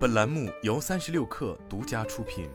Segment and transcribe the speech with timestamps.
[0.00, 2.48] 本栏目由三十六氪独家出品。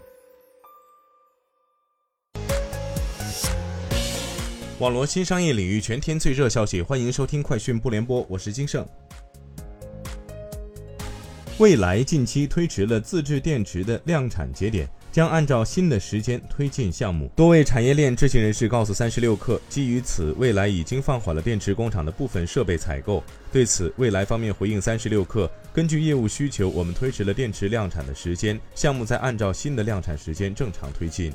[4.79, 8.83] 网络新商业领域全天最热消息，欢迎收听快讯不联播，我是金盛。
[11.59, 14.89] 蔚来近期推迟了自制电池的量产节点。
[15.15, 17.31] 将按照新的时间推进项目。
[17.37, 23.23] 多位产业链知情人士告诉三十六氪，基于此，未来已经放缓了电池工厂的部分设备采购。
[23.49, 31.31] 对此，未来方面回应三十六氪，根据业务需求，我们推迟了电池量产的时间，项目在按照新的量产时间正常推进。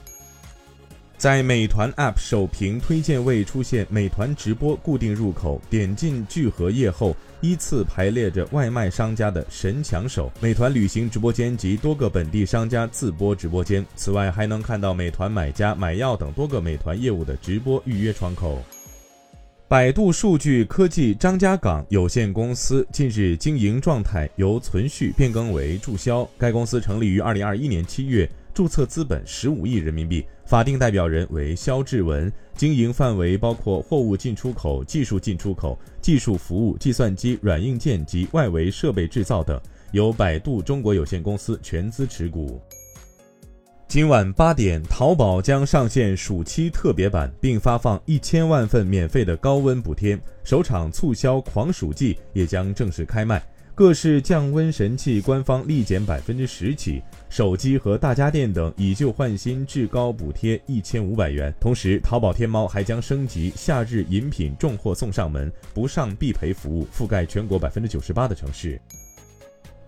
[1.20, 13.84] 在美团 App 首屏推荐位出现美团直播固定入口，点进聚合页后，依次排列着外卖商家的神抢手、美团旅行直播间及多个本地商家自播直播间。
[13.94, 18.58] 此外，还能看到美团买家、买药等多个美团业务的直播预约窗口。
[19.68, 26.26] 百度数据科技张家港有限公司近日经营状态由存续变更为注销。
[26.38, 28.26] 该公司成立于二零二一年七月。
[28.60, 39.58] 注册资本十五亿人民币，法定代表人为肖志文，经营范围包括货物进出口、技术进出口、技术服务、计算机软硬件及外围设备制造等，
[39.92, 42.60] 由百度中国有限公司全资持股。
[43.88, 53.42] 今晚八点，淘宝将上线暑期特别版，并发放一千万份免费的高温补贴，首场促销狂暑季也将正式开卖。
[53.80, 61.50] 各式降温神器官方立减百分之十起，手机和大家电等以旧换新至高补贴一千五百元。
[61.58, 68.78] 同时，淘宝天猫还将升级夏日饮品重货送上门，不上必赔服务，覆盖全国百分之九十八的城市。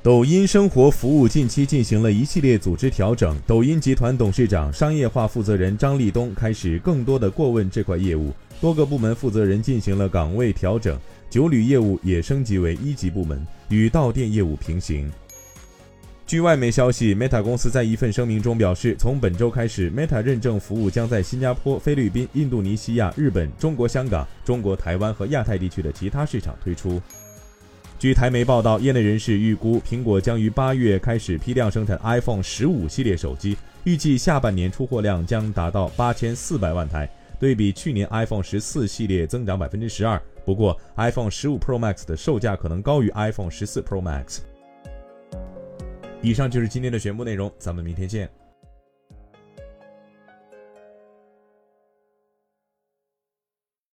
[0.03, 10.99] 抖音生活服务近期进行了一系列组织调整，抖音集团董事长、商业化负责人张立东开始更多的过问这块业务，多个部门负责人进行了岗位调整。
[11.31, 15.09] 酒旅业务也升级为一级部门，与到店业务平行。
[16.27, 27.01] 据外媒消息，Meta 公司在一份声明中表示，从本周开始，Meta 认证服务将在新加坡、菲律宾、印度尼西亚、日本、中国香港、中国台湾和亚太地区的其他市场推出。
[28.03, 37.09] 据台媒报道，业内人士预估，苹果将于八月开始批量生产 iPhone 十五系列手机，预计下半年出货量将达到八千四百万台，
[37.39, 40.21] 对比去年 iPhone 十四系列增长百分之十二。
[40.45, 44.39] 不过，iPhone 十五 Pro Max 的售价可能高于 iPhone 十四 Pro Max。
[46.23, 48.29] 以上就是今天的全部内容，咱们明天见。